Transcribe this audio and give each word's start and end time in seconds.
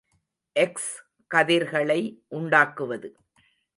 X 0.55 0.93
கதிர்களை 1.35 1.99
உண்டாக்குவது. 2.27 3.11